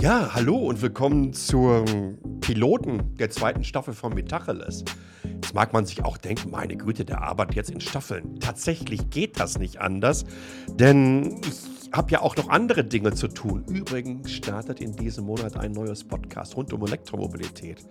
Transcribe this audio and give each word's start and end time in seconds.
Ja, 0.00 0.32
hallo 0.32 0.56
und 0.56 0.80
willkommen 0.80 1.32
zum 1.32 2.18
Piloten 2.40 3.16
der 3.16 3.30
zweiten 3.30 3.64
Staffel 3.64 3.94
von 3.94 4.14
Metacheles. 4.14 4.84
Jetzt 5.24 5.54
mag 5.54 5.72
man 5.72 5.86
sich 5.86 6.04
auch 6.04 6.16
denken, 6.16 6.52
meine 6.52 6.76
Güte, 6.76 7.04
der 7.04 7.22
arbeitet 7.22 7.56
jetzt 7.56 7.70
in 7.70 7.80
Staffeln. 7.80 8.38
Tatsächlich 8.38 9.10
geht 9.10 9.40
das 9.40 9.58
nicht 9.58 9.80
anders, 9.80 10.24
denn 10.68 11.40
ich 11.42 11.92
habe 11.92 12.12
ja 12.12 12.20
auch 12.22 12.36
noch 12.36 12.48
andere 12.48 12.84
Dinge 12.84 13.12
zu 13.12 13.26
tun. 13.26 13.64
Übrigens 13.68 14.30
startet 14.30 14.80
in 14.80 14.94
diesem 14.94 15.24
Monat 15.24 15.56
ein 15.56 15.72
neues 15.72 16.04
Podcast 16.04 16.56
rund 16.56 16.72
um 16.72 16.86
Elektromobilität. 16.86 17.84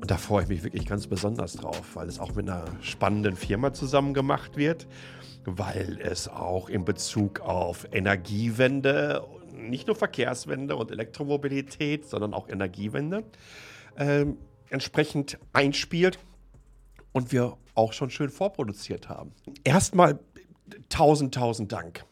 Und 0.00 0.10
da 0.10 0.16
freue 0.16 0.44
ich 0.44 0.48
mich 0.48 0.64
wirklich 0.64 0.86
ganz 0.86 1.08
besonders 1.08 1.52
drauf, 1.52 1.94
weil 1.94 2.08
es 2.08 2.20
auch 2.20 2.34
mit 2.36 2.48
einer 2.48 2.64
spannenden 2.80 3.36
Firma 3.36 3.74
zusammen 3.74 4.14
gemacht 4.14 4.56
wird, 4.56 4.86
weil 5.44 5.98
es 6.00 6.26
auch 6.26 6.70
in 6.70 6.86
Bezug 6.86 7.40
auf 7.40 7.86
Energiewende 7.92 9.22
nicht 9.68 9.86
nur 9.86 9.96
Verkehrswende 9.96 10.76
und 10.76 10.90
Elektromobilität, 10.90 12.08
sondern 12.08 12.34
auch 12.34 12.48
Energiewende 12.48 13.24
äh, 13.96 14.26
entsprechend 14.70 15.38
einspielt 15.52 16.18
und 17.12 17.32
wir 17.32 17.56
auch 17.74 17.92
schon 17.92 18.10
schön 18.10 18.30
vorproduziert 18.30 19.08
haben. 19.08 19.32
Erstmal 19.64 20.18
tausend, 20.88 21.34
tausend 21.34 21.72
Dank. 21.72 22.04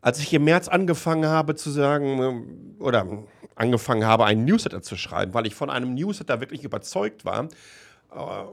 Als 0.00 0.18
ich 0.18 0.32
im 0.34 0.44
März 0.44 0.68
angefangen 0.68 1.26
habe 1.26 1.54
zu 1.54 1.70
sagen, 1.70 2.22
ähm, 2.22 2.76
oder 2.80 3.06
angefangen 3.54 4.04
habe, 4.04 4.24
einen 4.24 4.44
Newsletter 4.44 4.82
zu 4.82 4.96
schreiben, 4.96 5.34
weil 5.34 5.46
ich 5.46 5.54
von 5.54 5.70
einem 5.70 5.94
Newsletter 5.94 6.40
wirklich 6.40 6.64
überzeugt 6.64 7.24
war, 7.24 7.44
äh, 8.10 8.44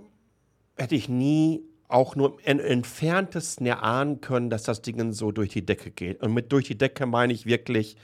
hätte 0.78 0.96
ich 0.96 1.10
nie 1.10 1.64
auch 1.90 2.16
nur 2.16 2.38
im 2.46 2.60
entferntesten 2.60 3.66
erahnen 3.66 4.22
können, 4.22 4.50
dass 4.50 4.64
das 4.64 4.82
Ding 4.82 5.12
so 5.12 5.32
durch 5.32 5.50
die 5.50 5.66
Decke 5.66 5.92
geht. 5.92 6.22
Und 6.22 6.34
mit 6.34 6.52
durch 6.52 6.68
die 6.68 6.78
Decke 6.78 7.06
meine 7.08 7.34
ich 7.34 7.46
wirklich, 7.46 7.98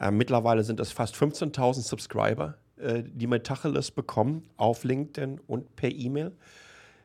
äh, 0.00 0.10
mittlerweile 0.10 0.64
sind 0.64 0.80
es 0.80 0.90
fast 0.90 1.14
15.000 1.14 1.82
Subscriber, 1.82 2.56
äh, 2.78 3.02
die 3.06 3.26
Metacheles 3.26 3.90
bekommen 3.90 4.48
auf 4.56 4.84
LinkedIn 4.84 5.38
und 5.46 5.76
per 5.76 5.92
E-Mail. 5.92 6.32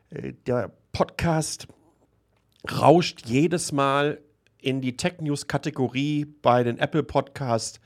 Äh, 0.08 0.32
der 0.46 0.72
Podcast 0.92 1.68
rauscht 2.80 3.26
jedes 3.26 3.70
Mal 3.72 4.18
in 4.58 4.80
die 4.80 4.96
Tech 4.96 5.20
News 5.20 5.46
Kategorie 5.46 6.24
bei 6.24 6.64
den 6.64 6.78
Apple 6.78 7.02
Podcasts 7.02 7.78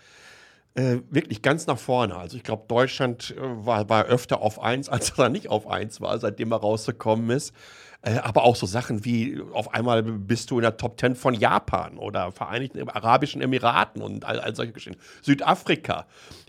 äh, 0.75 0.99
wirklich 1.11 1.43
ganz 1.43 1.67
nach 1.67 1.79
vorne. 1.79 2.17
Also 2.17 2.37
ich 2.37 2.43
glaube, 2.43 2.65
Deutschland 2.69 3.35
äh, 3.37 3.41
war, 3.41 3.89
war 3.89 4.05
öfter 4.05 4.41
auf 4.41 4.61
1, 4.61 4.89
als 4.91 5.11
er 5.19 5.29
nicht 5.29 5.49
auf 5.49 5.67
1 5.67 6.01
war, 6.01 6.19
seitdem 6.19 6.53
er 6.53 6.59
rausgekommen 6.59 7.31
ist. 7.31 7.55
Äh, 8.03 8.19
aber 8.19 8.45
auch 8.45 8.57
so 8.57 8.67
Sachen 8.67 9.05
wie 9.05 9.43
auf 9.53 9.75
einmal 9.75 10.03
bist 10.03 10.51
du 10.51 10.59
in 10.59 10.63
der 10.63 10.77
Top 10.77 10.99
10 10.99 11.17
von 11.17 11.35
Japan 11.35 11.99
oder 11.99 12.33
Vereinigten 12.33 12.89
Arabischen 12.89 13.43
Emiraten 13.43 14.01
und 14.01 14.25
all, 14.25 14.41
all 14.41 14.55
solche 14.55 14.73
Geschichten. 14.73 15.01
Südafrika, 15.23 16.07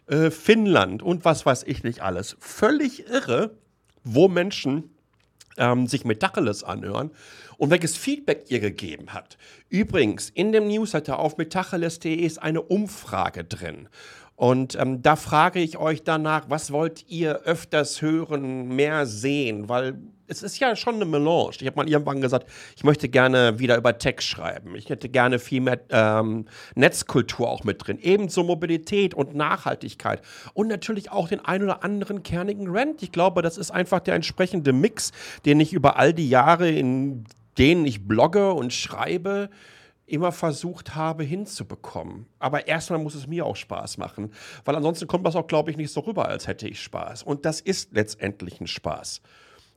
äh, 0.07 0.31
Finnland 0.31 1.03
und 1.03 1.25
was 1.25 1.45
weiß 1.45 1.63
ich 1.63 1.83
nicht 1.83 2.01
alles. 2.01 2.37
Völlig 2.39 3.07
irre, 3.09 3.57
wo 4.03 4.27
Menschen 4.27 4.95
ähm, 5.57 5.87
sich 5.87 6.05
Metacheles 6.05 6.63
anhören 6.63 7.11
und 7.61 7.69
welches 7.69 7.95
Feedback 7.95 8.45
ihr 8.47 8.59
gegeben 8.59 9.13
habt. 9.13 9.37
Übrigens, 9.69 10.31
in 10.31 10.51
dem 10.51 10.67
Newsletter 10.67 11.19
auf 11.19 11.37
metacheles.de 11.37 12.15
ist 12.15 12.41
eine 12.41 12.63
Umfrage 12.63 13.43
drin. 13.43 13.87
Und 14.35 14.75
ähm, 14.79 15.03
da 15.03 15.15
frage 15.15 15.59
ich 15.59 15.77
euch 15.77 16.03
danach, 16.03 16.45
was 16.49 16.71
wollt 16.71 17.05
ihr 17.07 17.41
öfters 17.41 18.01
hören, 18.01 18.75
mehr 18.75 19.05
sehen? 19.05 19.69
Weil 19.69 19.99
es 20.25 20.41
ist 20.41 20.57
ja 20.57 20.75
schon 20.75 20.95
eine 20.95 21.05
Melange. 21.05 21.51
Ich 21.59 21.67
habe 21.67 21.75
mal 21.75 21.87
irgendwann 21.87 22.19
gesagt, 22.19 22.49
ich 22.75 22.83
möchte 22.83 23.09
gerne 23.09 23.59
wieder 23.59 23.77
über 23.77 23.95
Tech 23.95 24.21
schreiben. 24.21 24.75
Ich 24.75 24.89
hätte 24.89 25.07
gerne 25.07 25.37
viel 25.37 25.61
mehr 25.61 25.81
ähm, 25.91 26.45
Netzkultur 26.73 27.47
auch 27.47 27.63
mit 27.63 27.85
drin. 27.85 27.99
Ebenso 28.01 28.43
Mobilität 28.43 29.13
und 29.13 29.35
Nachhaltigkeit. 29.35 30.23
Und 30.55 30.67
natürlich 30.67 31.11
auch 31.11 31.27
den 31.27 31.41
ein 31.41 31.61
oder 31.61 31.83
anderen 31.83 32.23
kernigen 32.23 32.71
Rent. 32.71 33.03
Ich 33.03 33.11
glaube, 33.11 33.43
das 33.43 33.59
ist 33.59 33.69
einfach 33.69 33.99
der 33.99 34.15
entsprechende 34.15 34.73
Mix, 34.73 35.11
den 35.45 35.59
ich 35.59 35.73
über 35.73 35.97
all 35.97 36.11
die 36.11 36.27
Jahre, 36.27 36.67
in 36.71 37.25
denen 37.57 37.85
ich 37.85 38.07
blogge 38.07 38.53
und 38.53 38.73
schreibe, 38.73 39.49
immer 40.05 40.31
versucht 40.31 40.95
habe 40.95 41.23
hinzubekommen. 41.23 42.25
Aber 42.39 42.67
erstmal 42.67 42.99
muss 42.99 43.15
es 43.15 43.27
mir 43.27 43.45
auch 43.45 43.55
Spaß 43.55 43.97
machen, 43.97 44.33
weil 44.65 44.75
ansonsten 44.75 45.07
kommt 45.07 45.25
das 45.25 45.35
auch, 45.35 45.47
glaube 45.47 45.71
ich, 45.71 45.77
nicht 45.77 45.91
so 45.91 46.01
rüber, 46.01 46.27
als 46.27 46.47
hätte 46.47 46.67
ich 46.67 46.81
Spaß. 46.81 47.23
Und 47.23 47.45
das 47.45 47.61
ist 47.61 47.93
letztendlich 47.93 48.59
ein 48.59 48.67
Spaß. 48.67 49.21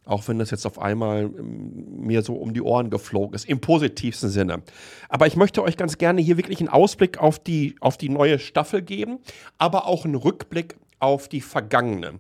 Auch 0.07 0.29
wenn 0.29 0.39
das 0.39 0.51
jetzt 0.51 0.67
auf 0.67 0.79
einmal 0.79 1.23
ähm, 1.23 2.01
mir 2.01 2.23
so 2.23 2.35
um 2.35 2.53
die 2.53 2.61
Ohren 2.61 2.91
geflogen 2.91 3.35
ist, 3.35 3.49
im 3.49 3.61
positivsten 3.61 4.29
Sinne. 4.29 4.63
Aber 5.09 5.27
ich 5.27 5.37
möchte 5.37 5.63
euch 5.63 5.77
ganz 5.77 5.97
gerne 5.97 6.21
hier 6.21 6.37
wirklich 6.37 6.61
einen 6.61 6.69
Ausblick 6.69 7.19
auf 7.19 7.39
die, 7.39 7.77
auf 7.81 7.97
die 7.97 8.11
neue 8.11 8.39
Staffel 8.39 8.83
geben, 8.83 9.21
aber 9.57 9.87
auch 9.87 10.05
einen 10.05 10.17
Rückblick 10.17 10.77
auf 10.99 11.29
die 11.29 11.41
vergangene. 11.41 12.19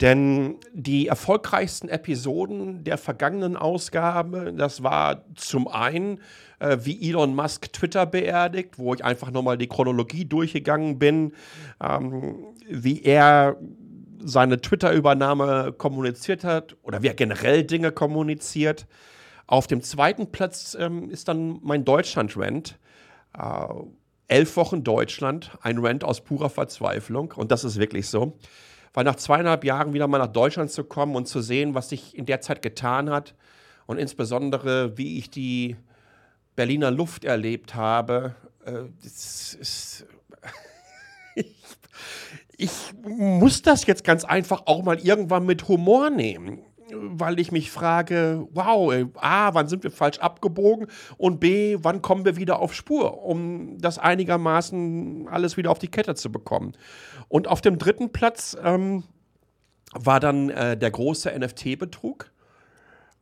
Denn 0.00 0.56
die 0.72 1.08
erfolgreichsten 1.08 1.88
Episoden 1.88 2.84
der 2.84 2.96
vergangenen 2.96 3.56
Ausgabe, 3.56 4.54
das 4.56 4.82
war 4.82 5.24
zum 5.34 5.68
einen, 5.68 6.20
äh, 6.58 6.78
wie 6.82 7.08
Elon 7.08 7.34
Musk 7.34 7.72
Twitter 7.72 8.06
beerdigt, 8.06 8.78
wo 8.78 8.94
ich 8.94 9.04
einfach 9.04 9.30
nochmal 9.30 9.58
die 9.58 9.68
Chronologie 9.68 10.24
durchgegangen 10.24 10.98
bin, 10.98 11.32
ähm, 11.82 12.46
wie 12.66 13.02
er 13.02 13.58
seine 14.22 14.60
Twitter-Übernahme 14.60 15.72
kommuniziert 15.76 16.44
hat 16.44 16.76
oder 16.82 17.02
wie 17.02 17.08
er 17.08 17.14
generell 17.14 17.64
Dinge 17.64 17.92
kommuniziert. 17.92 18.86
Auf 19.46 19.66
dem 19.66 19.82
zweiten 19.82 20.30
Platz 20.30 20.76
ähm, 20.78 21.10
ist 21.10 21.28
dann 21.28 21.58
mein 21.62 21.84
Deutschland-Rant. 21.84 22.78
Äh, 23.36 23.66
elf 24.30 24.56
Wochen 24.56 24.84
Deutschland, 24.84 25.50
ein 25.60 25.78
Rant 25.78 26.04
aus 26.04 26.20
purer 26.20 26.50
Verzweiflung. 26.50 27.32
Und 27.36 27.50
das 27.50 27.64
ist 27.64 27.78
wirklich 27.78 28.08
so. 28.08 28.38
Weil 28.92 29.04
nach 29.04 29.16
zweieinhalb 29.16 29.64
Jahren 29.64 29.92
wieder 29.92 30.08
mal 30.08 30.18
nach 30.18 30.32
Deutschland 30.32 30.70
zu 30.70 30.84
kommen 30.84 31.14
und 31.14 31.26
zu 31.26 31.40
sehen, 31.40 31.74
was 31.74 31.90
sich 31.90 32.16
in 32.16 32.26
der 32.26 32.40
Zeit 32.40 32.62
getan 32.62 33.10
hat 33.10 33.34
und 33.86 33.98
insbesondere, 33.98 34.96
wie 34.96 35.18
ich 35.18 35.30
die 35.30 35.76
Berliner 36.56 36.90
Luft 36.90 37.24
erlebt 37.24 37.74
habe, 37.74 38.34
äh, 38.64 38.72
das 39.02 39.54
ist. 39.54 40.06
ich, 41.34 41.54
ich 42.56 42.70
muss 43.02 43.62
das 43.62 43.86
jetzt 43.86 44.04
ganz 44.04 44.24
einfach 44.24 44.62
auch 44.66 44.82
mal 44.82 44.98
irgendwann 44.98 45.46
mit 45.46 45.68
Humor 45.68 46.10
nehmen 46.10 46.62
weil 46.94 47.38
ich 47.40 47.52
mich 47.52 47.70
frage, 47.70 48.46
wow, 48.52 48.92
A, 49.16 49.54
wann 49.54 49.68
sind 49.68 49.82
wir 49.82 49.90
falsch 49.90 50.18
abgebogen 50.18 50.86
und 51.16 51.40
B, 51.40 51.78
wann 51.80 52.02
kommen 52.02 52.24
wir 52.24 52.36
wieder 52.36 52.60
auf 52.60 52.74
Spur, 52.74 53.24
um 53.24 53.78
das 53.78 53.98
einigermaßen 53.98 55.28
alles 55.28 55.56
wieder 55.56 55.70
auf 55.70 55.78
die 55.78 55.90
Kette 55.90 56.14
zu 56.14 56.30
bekommen. 56.30 56.72
Und 57.28 57.48
auf 57.48 57.60
dem 57.60 57.78
dritten 57.78 58.12
Platz 58.12 58.56
ähm, 58.62 59.04
war 59.92 60.20
dann 60.20 60.50
äh, 60.50 60.76
der 60.76 60.90
große 60.90 61.30
NFT-Betrug. 61.36 62.30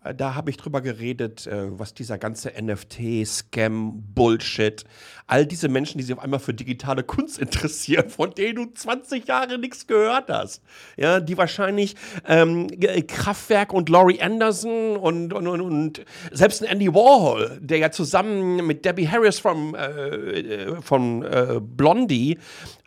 Äh, 0.04 0.14
da 0.14 0.34
habe 0.34 0.50
ich 0.50 0.56
drüber 0.56 0.80
geredet, 0.80 1.46
äh, 1.46 1.78
was 1.78 1.94
dieser 1.94 2.18
ganze 2.18 2.52
NFT-Scam, 2.60 4.02
Bullshit, 4.14 4.84
all 5.26 5.46
diese 5.46 5.68
Menschen, 5.68 5.98
die 5.98 6.04
sich 6.04 6.14
auf 6.14 6.22
einmal 6.22 6.40
für 6.40 6.54
digitale 6.54 7.02
Kunst 7.02 7.38
interessieren, 7.40 8.08
von 8.08 8.30
denen 8.32 8.54
du 8.56 8.74
20 8.74 9.26
Jahre 9.26 9.58
nichts 9.58 9.86
gehört 9.86 10.28
hast. 10.28 10.62
Ja, 10.96 11.20
die 11.20 11.36
wahrscheinlich 11.36 11.96
ähm, 12.26 12.68
Kraftwerk 13.06 13.72
und 13.72 13.88
Laurie 13.88 14.20
Anderson 14.20 14.96
und, 14.96 15.32
und, 15.32 15.46
und, 15.46 15.60
und, 15.60 16.04
selbst 16.32 16.62
ein 16.62 16.68
Andy 16.68 16.92
Warhol, 16.94 17.58
der 17.60 17.78
ja 17.78 17.90
zusammen 17.90 18.66
mit 18.66 18.84
Debbie 18.84 19.08
Harris 19.08 19.38
vom, 19.38 19.74
äh, 19.74 19.78
äh 19.78 20.82
von 20.82 21.22
äh, 21.22 21.60
Blondie 21.60 22.38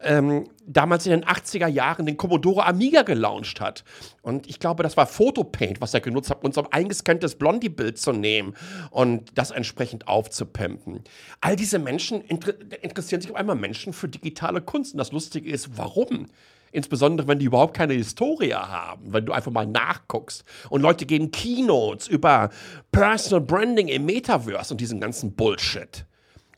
ähm, 0.02 0.46
damals 0.74 1.06
in 1.06 1.12
den 1.12 1.26
80er 1.26 1.68
Jahren 1.68 2.06
den 2.06 2.18
Commodore 2.18 2.66
Amiga 2.66 3.02
gelauncht 3.04 3.62
hat. 3.62 3.84
Und 4.22 4.48
ich 4.48 4.59
glaube, 4.59 4.84
das 4.84 4.98
war 4.98 5.06
Photopaint, 5.06 5.82
was 5.82 5.94
er 5.94 6.02
genutzt 6.02 6.30
hat, 6.30 6.44
um 6.44 6.52
so 6.52 6.64
ein 6.64 6.72
eingescanntes 6.72 7.36
Blondie-Bild 7.36 7.98
zu 7.98 8.12
nehmen 8.12 8.54
und 8.90 9.38
das 9.38 9.52
entsprechend 9.52 10.08
aufzupimpen. 10.08 11.03
All 11.40 11.56
diese 11.56 11.79
Menschen 11.79 12.22
inter 12.22 12.53
interessieren 12.82 13.22
sich 13.22 13.32
auf 13.32 13.38
einmal 13.38 13.56
Menschen 13.56 13.94
für 13.94 14.08
digitale 14.08 14.62
Kunst. 14.62 14.94
Und 14.94 14.97
das 14.97 15.12
Lustige 15.12 15.50
ist, 15.50 15.78
warum? 15.78 16.28
Insbesondere, 16.72 17.28
wenn 17.28 17.40
die 17.40 17.46
überhaupt 17.46 17.76
keine 17.76 17.94
Historie 17.94 18.53
haben, 18.53 19.14
wenn 19.14 19.26
du 19.26 19.34
einfach 19.34 19.52
mal 19.52 19.68
nachguckst. 19.68 20.46
Und 20.70 20.82
Leute 20.82 21.06
gehen 21.06 21.32
Keynotes 21.32 22.08
über 22.08 22.50
Personal 22.91 23.41
Branding 23.46 23.90
im 23.90 24.06
Metaverse 24.06 24.73
und 24.73 24.79
diesen 24.79 25.02
ganzen 25.02 25.35
Bullshit 25.35 26.06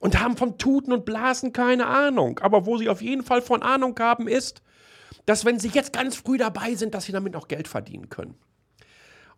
und 0.03 0.19
haben 0.19 0.35
vom 0.35 0.57
Tuten 0.57 0.91
und 0.91 1.05
Blasen 1.05 1.53
keine 1.53 1.87
Ahnung. 1.87 2.37
Aber 2.39 2.65
wo 2.65 2.77
sie 2.77 2.89
auf 2.89 3.01
jeden 3.01 3.23
Fall 3.23 3.41
von 3.41 3.63
Ahnung 3.63 3.97
haben, 3.99 4.27
ist, 4.27 4.61
dass 5.25 5.45
wenn 5.45 5.59
sie 5.59 5.69
jetzt 5.69 5.93
ganz 5.93 6.17
früh 6.17 6.37
dabei 6.37 6.75
sind, 6.75 6.93
dass 6.93 7.05
sie 7.05 7.13
damit 7.13 7.37
auch 7.37 7.47
Geld 7.47 7.69
verdienen 7.69 8.09
können. 8.09 8.35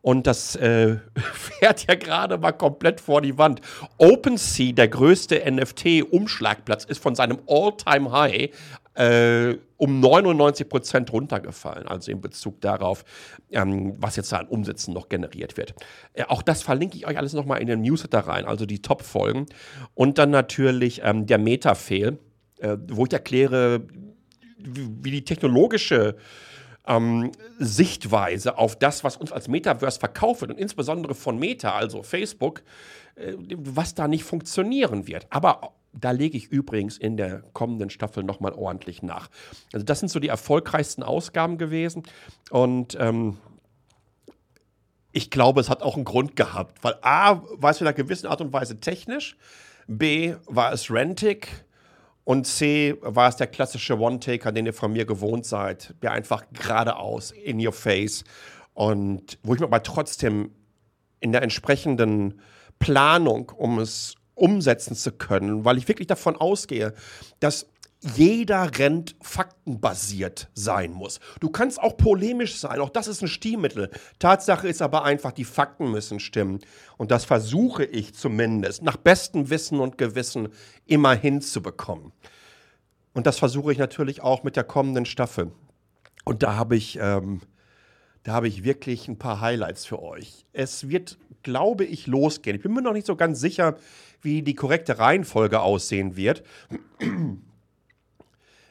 Und 0.01 0.25
das 0.25 0.55
äh, 0.55 0.97
fährt 1.33 1.85
ja 1.87 1.93
gerade 1.93 2.39
mal 2.39 2.51
komplett 2.51 2.99
vor 2.99 3.21
die 3.21 3.37
Wand. 3.37 3.61
OpenSea, 3.99 4.71
der 4.71 4.87
größte 4.87 5.43
NFT-Umschlagplatz, 5.51 6.83
ist 6.85 6.99
von 6.99 7.13
seinem 7.13 7.37
All-Time-High 7.47 8.49
äh, 8.95 9.57
um 9.77 9.99
99 9.99 10.69
Prozent 10.69 11.11
runtergefallen, 11.11 11.87
also 11.87 12.11
in 12.11 12.21
Bezug 12.21 12.61
darauf, 12.61 13.03
ähm, 13.51 13.95
was 13.97 14.15
jetzt 14.15 14.31
da 14.31 14.37
an 14.37 14.47
Umsätzen 14.47 14.93
noch 14.93 15.09
generiert 15.09 15.57
wird. 15.57 15.75
Äh, 16.13 16.23
auch 16.25 16.41
das 16.41 16.63
verlinke 16.63 16.97
ich 16.97 17.05
euch 17.05 17.17
alles 17.17 17.33
nochmal 17.33 17.61
in 17.61 17.67
den 17.67 17.81
Newsletter 17.81 18.19
rein, 18.19 18.45
also 18.45 18.65
die 18.65 18.81
Top-Folgen. 18.81 19.45
Und 19.93 20.17
dann 20.17 20.29
natürlich 20.31 21.01
ähm, 21.03 21.25
der 21.25 21.37
Meta-Fail, 21.37 22.17
äh, 22.59 22.77
wo 22.87 23.05
ich 23.05 23.13
erkläre, 23.13 23.85
wie 24.57 25.11
die 25.11 25.25
technologische 25.25 26.15
ähm, 26.87 27.31
Sichtweise 27.59 28.57
auf 28.57 28.77
das, 28.77 29.03
was 29.03 29.17
uns 29.17 29.31
als 29.31 29.47
Metaverse 29.47 29.99
verkauft 29.99 30.41
wird 30.41 30.51
und 30.51 30.57
insbesondere 30.57 31.15
von 31.15 31.37
Meta, 31.37 31.75
also 31.75 32.03
Facebook, 32.03 32.63
äh, 33.15 33.33
was 33.37 33.93
da 33.93 34.07
nicht 34.07 34.23
funktionieren 34.23 35.07
wird. 35.07 35.27
Aber 35.29 35.73
da 35.99 36.11
lege 36.11 36.37
ich 36.37 36.47
übrigens 36.47 36.97
in 36.97 37.17
der 37.17 37.41
kommenden 37.53 37.89
Staffel 37.89 38.23
nochmal 38.23 38.53
ordentlich 38.53 39.01
nach. 39.01 39.29
Also 39.73 39.85
das 39.85 39.99
sind 39.99 40.09
so 40.09 40.19
die 40.19 40.27
erfolgreichsten 40.27 41.03
Ausgaben 41.03 41.57
gewesen. 41.57 42.03
Und 42.49 42.97
ähm, 42.99 43.37
ich 45.11 45.31
glaube, 45.31 45.61
es 45.61 45.69
hat 45.69 45.81
auch 45.81 45.95
einen 45.95 46.03
Grund 46.03 46.35
gehabt, 46.35 46.83
weil 46.83 46.95
A 47.01 47.41
war 47.53 47.71
es 47.71 47.79
in 47.79 47.87
einer 47.87 47.93
gewissen 47.93 48.27
Art 48.27 48.41
und 48.41 48.51
Weise 48.51 48.79
technisch, 48.79 49.37
B 49.87 50.35
war 50.45 50.73
es 50.73 50.91
rentig. 50.91 51.47
Und 52.25 52.47
C 52.47 52.95
war 53.01 53.29
es 53.29 53.35
der 53.35 53.45
klassische 53.45 53.99
One-Taker, 53.99 54.51
den 54.51 54.65
ihr 54.65 54.73
von 54.73 54.91
mir 54.91 55.05
gewohnt 55.05 55.45
seid, 55.45 55.93
der 56.01 56.11
einfach 56.11 56.43
geradeaus 56.53 57.29
in 57.29 57.63
your 57.63 57.71
face. 57.71 58.23
Und 58.73 59.37
wo 59.43 59.53
ich 59.53 59.59
mir 59.59 59.67
aber 59.67 59.83
trotzdem 59.83 60.49
in 61.19 61.31
der 61.31 61.43
entsprechenden 61.43 62.41
Planung, 62.79 63.51
um 63.55 63.77
es 63.77 64.15
umsetzen 64.35 64.95
zu 64.95 65.11
können, 65.11 65.65
weil 65.65 65.77
ich 65.77 65.87
wirklich 65.87 66.07
davon 66.07 66.35
ausgehe, 66.35 66.93
dass 67.39 67.67
jeder 68.01 68.77
Rent 68.77 69.15
faktenbasiert 69.21 70.49
sein 70.53 70.91
muss. 70.91 71.19
Du 71.39 71.49
kannst 71.49 71.81
auch 71.81 71.97
polemisch 71.97 72.57
sein, 72.59 72.79
auch 72.79 72.89
das 72.89 73.07
ist 73.07 73.21
ein 73.21 73.27
Stilmittel. 73.27 73.89
Tatsache 74.19 74.67
ist 74.67 74.81
aber 74.81 75.03
einfach, 75.03 75.31
die 75.31 75.43
Fakten 75.43 75.89
müssen 75.89 76.19
stimmen. 76.19 76.59
Und 76.97 77.09
das 77.09 77.25
versuche 77.25 77.83
ich 77.83 78.13
zumindest 78.13 78.83
nach 78.83 78.97
bestem 78.97 79.49
Wissen 79.49 79.79
und 79.79 79.97
Gewissen 79.97 80.49
immer 80.85 81.15
hinzubekommen. 81.15 82.11
Und 83.13 83.25
das 83.25 83.39
versuche 83.39 83.71
ich 83.71 83.77
natürlich 83.77 84.21
auch 84.21 84.43
mit 84.43 84.55
der 84.55 84.65
kommenden 84.65 85.05
Staffel. 85.05 85.51
Und 86.25 86.43
da 86.43 86.55
habe 86.55 86.75
ich, 86.75 86.99
ähm, 87.01 87.41
da 88.23 88.33
habe 88.33 88.47
ich 88.47 88.63
wirklich 88.63 89.07
ein 89.07 89.17
paar 89.17 89.41
Highlights 89.41 89.85
für 89.85 90.01
euch. 90.01 90.45
Es 90.53 90.89
wird, 90.89 91.17
glaube 91.41 91.85
ich, 91.85 92.07
losgehen. 92.07 92.57
Ich 92.57 92.61
bin 92.61 92.73
mir 92.73 92.81
noch 92.81 92.93
nicht 92.93 93.07
so 93.07 93.15
ganz 93.15 93.39
sicher, 93.39 93.77
wie 94.25 94.41
die 94.41 94.55
korrekte 94.55 94.99
Reihenfolge 94.99 95.61
aussehen 95.61 96.17
wird. 96.17 96.43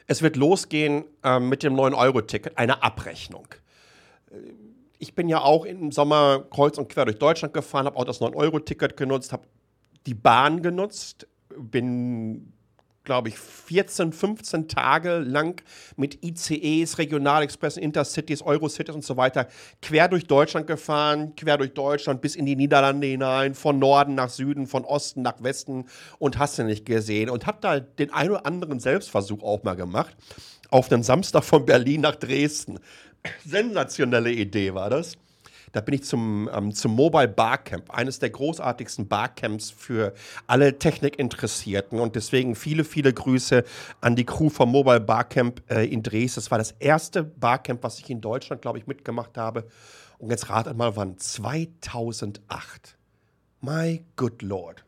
Es 0.07 0.21
wird 0.21 0.35
losgehen 0.35 1.05
äh, 1.23 1.39
mit 1.39 1.63
dem 1.63 1.73
9-Euro-Ticket, 1.73 2.57
eine 2.57 2.83
Abrechnung. 2.83 3.47
Äh, 4.29 4.35
ich 4.99 5.15
bin 5.15 5.27
ja 5.27 5.41
auch 5.41 5.65
im 5.65 5.91
Sommer 5.91 6.45
kreuz 6.49 6.77
und 6.77 6.89
quer 6.89 7.05
durch 7.05 7.17
Deutschland 7.17 7.53
gefahren, 7.53 7.85
habe 7.85 7.97
auch 7.97 8.05
das 8.05 8.21
9-Euro-Ticket 8.21 8.95
genutzt, 8.97 9.33
habe 9.33 9.47
die 10.05 10.13
Bahn 10.13 10.61
genutzt, 10.61 11.27
bin 11.57 12.53
glaube 13.05 13.29
ich, 13.29 13.37
14, 13.37 14.11
15 14.11 14.67
Tage 14.67 15.19
lang 15.19 15.63
mit 15.95 16.23
ICEs, 16.23 16.97
Regionalexpressen, 16.97 17.81
Intercities, 17.81 18.41
Eurocities 18.41 18.93
und 18.93 19.03
so 19.03 19.15
weiter 19.15 19.47
quer 19.81 20.07
durch 20.07 20.25
Deutschland 20.25 20.67
gefahren, 20.67 21.33
quer 21.35 21.57
durch 21.57 21.73
Deutschland 21.73 22.21
bis 22.21 22.35
in 22.35 22.45
die 22.45 22.55
Niederlande 22.55 23.07
hinein, 23.07 23.55
von 23.55 23.79
Norden 23.79 24.15
nach 24.15 24.29
Süden, 24.29 24.67
von 24.67 24.83
Osten 24.83 25.21
nach 25.21 25.41
Westen 25.41 25.85
und 26.19 26.37
hast 26.37 26.59
du 26.59 26.63
nicht 26.63 26.85
gesehen 26.85 27.29
und 27.29 27.45
habe 27.45 27.59
da 27.61 27.79
den 27.79 28.11
einen 28.11 28.31
oder 28.31 28.45
anderen 28.45 28.79
Selbstversuch 28.79 29.43
auch 29.43 29.63
mal 29.63 29.75
gemacht. 29.75 30.15
Auf 30.69 30.91
einem 30.91 31.03
Samstag 31.03 31.43
von 31.43 31.65
Berlin 31.65 32.01
nach 32.01 32.15
Dresden. 32.15 32.79
Sensationelle 33.45 34.31
Idee 34.31 34.73
war 34.73 34.89
das. 34.89 35.17
Da 35.75 35.81
bin 35.81 35.93
ich 35.93 36.05
zum, 36.05 36.49
ähm, 36.53 36.73
zum 36.73 36.95
Mobile 36.95 37.27
Barcamp, 37.27 37.93
eines 37.93 38.19
der 38.19 38.29
großartigsten 38.29 39.09
Barcamps 39.09 39.71
für 39.71 40.13
alle 40.47 40.79
Technikinteressierten. 40.79 41.99
Und 41.99 42.15
deswegen 42.15 42.55
viele, 42.55 42.85
viele 42.85 43.11
Grüße 43.11 43.65
an 43.99 44.15
die 44.15 44.23
Crew 44.23 44.47
vom 44.47 44.71
Mobile 44.71 45.01
Barcamp 45.01 45.61
äh, 45.69 45.85
in 45.85 46.01
Dresden. 46.01 46.35
Das 46.35 46.49
war 46.49 46.59
das 46.59 46.71
erste 46.79 47.23
Barcamp, 47.23 47.83
was 47.83 47.99
ich 47.99 48.09
in 48.09 48.21
Deutschland, 48.21 48.61
glaube 48.61 48.77
ich, 48.77 48.87
mitgemacht 48.87 49.37
habe. 49.37 49.67
Und 50.17 50.29
jetzt 50.29 50.49
ratet 50.49 50.77
mal, 50.77 50.95
wann? 50.95 51.17
2008. 51.17 52.97
My 53.59 54.05
good 54.15 54.41
Lord. 54.43 54.85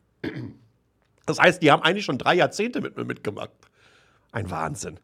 Das 1.25 1.37
heißt, 1.37 1.61
die 1.61 1.69
haben 1.69 1.83
eigentlich 1.83 2.05
schon 2.05 2.17
drei 2.17 2.35
Jahrzehnte 2.35 2.79
mit 2.79 2.95
mir 2.95 3.03
mitgemacht. 3.03 3.51
Ein 4.31 4.49
Wahnsinn. 4.49 5.01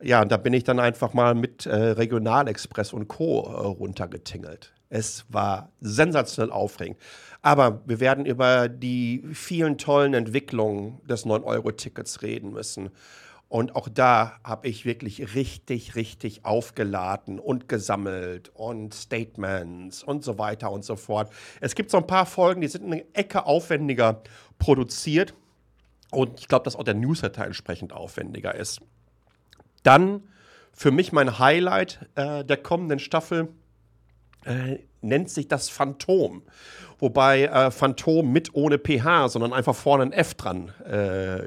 Ja, 0.00 0.22
und 0.22 0.32
da 0.32 0.38
bin 0.38 0.54
ich 0.54 0.64
dann 0.64 0.80
einfach 0.80 1.12
mal 1.12 1.34
mit 1.34 1.66
äh, 1.66 1.74
Regionalexpress 1.74 2.94
und 2.94 3.08
Co. 3.08 3.42
Äh, 3.42 3.66
runtergetingelt. 3.66 4.72
Es 4.90 5.26
war 5.28 5.70
sensationell 5.80 6.52
aufregend. 6.52 6.98
Aber 7.42 7.82
wir 7.86 8.00
werden 8.00 8.26
über 8.26 8.68
die 8.68 9.22
vielen 9.32 9.78
tollen 9.78 10.14
Entwicklungen 10.14 11.00
des 11.06 11.24
9-Euro-Tickets 11.24 12.22
reden 12.22 12.52
müssen. 12.52 12.90
Und 13.48 13.76
auch 13.76 13.88
da 13.88 14.38
habe 14.44 14.68
ich 14.68 14.84
wirklich 14.84 15.34
richtig, 15.34 15.94
richtig 15.94 16.44
aufgeladen 16.44 17.38
und 17.38 17.68
gesammelt 17.68 18.50
und 18.54 18.92
Statements 18.92 20.02
und 20.02 20.22
so 20.22 20.38
weiter 20.38 20.70
und 20.70 20.84
so 20.84 20.96
fort. 20.96 21.32
Es 21.60 21.74
gibt 21.74 21.90
so 21.90 21.96
ein 21.96 22.06
paar 22.06 22.26
Folgen, 22.26 22.60
die 22.60 22.68
sind 22.68 22.84
eine 22.84 23.04
Ecke 23.14 23.46
aufwendiger 23.46 24.22
produziert. 24.58 25.32
Und 26.10 26.40
ich 26.40 26.48
glaube, 26.48 26.64
dass 26.64 26.76
auch 26.76 26.84
der 26.84 26.94
Newsletter 26.94 27.44
entsprechend 27.44 27.92
aufwendiger 27.92 28.54
ist. 28.54 28.80
Dann 29.82 30.28
für 30.72 30.90
mich 30.90 31.12
mein 31.12 31.38
Highlight 31.38 32.06
äh, 32.14 32.44
der 32.44 32.56
kommenden 32.58 32.98
Staffel 32.98 33.48
äh, 34.48 34.78
nennt 35.00 35.30
sich 35.30 35.48
das 35.48 35.68
Phantom. 35.68 36.42
Wobei 36.98 37.44
äh, 37.44 37.70
Phantom 37.70 38.30
mit 38.30 38.54
ohne 38.54 38.78
PH, 38.78 39.28
sondern 39.28 39.52
einfach 39.52 39.74
vorne 39.74 40.04
ein 40.04 40.12
F 40.12 40.34
dran 40.34 40.72
äh, 40.84 41.46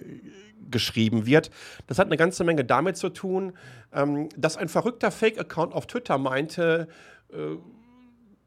geschrieben 0.70 1.26
wird. 1.26 1.52
Das 1.88 2.00
hat 2.00 2.08
eine 2.08 2.18
ganze 2.18 2.44
Menge 2.44 2.64
damit 2.64 2.96
zu 2.96 3.10
tun, 3.10 3.54
ähm, 3.94 4.30
dass 4.38 4.56
ein 4.56 4.70
verrückter 4.70 5.12
Fake-Account 5.12 5.74
auf 5.74 5.88
Twitter 5.88 6.18
meinte, 6.18 6.88
äh, 7.34 7.58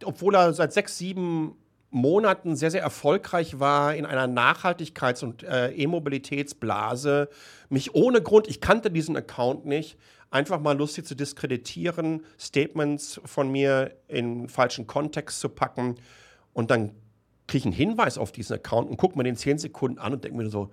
obwohl 0.05 0.35
er 0.35 0.55
seit 0.55 0.73
sechs, 0.73 0.97
sieben 0.97 1.57
Monaten 1.95 2.57
sehr, 2.57 2.71
sehr 2.73 2.83
erfolgreich 2.83 3.61
war 3.61 3.95
in 3.95 4.05
einer 4.05 4.27
Nachhaltigkeits- 4.27 5.23
und 5.23 5.45
äh, 5.45 5.71
E-Mobilitätsblase, 5.71 7.29
mich 7.69 7.95
ohne 7.95 8.21
Grund, 8.21 8.49
ich 8.49 8.61
kannte 8.61 8.91
diesen 8.91 9.17
Account 9.17 9.65
nicht, 9.65 9.97
einfach 10.31 10.61
mal 10.61 10.77
lustig 10.77 11.07
zu 11.07 11.15
diskreditieren, 11.15 12.25
Statements 12.39 13.21
von 13.25 13.51
mir 13.51 13.97
in 14.09 14.49
falschen 14.49 14.89
Kontext 14.89 15.39
zu 15.39 15.49
packen 15.49 15.95
und 16.53 16.73
dann 16.73 16.91
kriege 17.47 17.59
ich 17.59 17.67
einen 17.67 17.75
Hinweis 17.75 18.19
auf 18.19 18.33
diesen 18.33 18.55
Account 18.55 18.91
und 18.91 18.97
gucke 18.97 19.17
mir 19.17 19.25
den 19.25 19.37
10 19.37 19.59
Sekunden 19.59 19.99
an 19.99 20.15
und 20.15 20.25
denke 20.25 20.37
mir 20.37 20.51
so, 20.51 20.73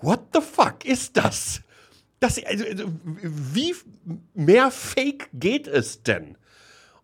what 0.00 0.20
the 0.34 0.40
fuck 0.40 0.84
ist 0.84 1.16
das? 1.16 1.62
das 2.18 2.42
also, 2.44 2.64
also, 2.64 2.84
wie 3.04 3.74
mehr 4.34 4.70
Fake 4.70 5.28
geht 5.32 5.68
es 5.68 6.02
denn? 6.02 6.36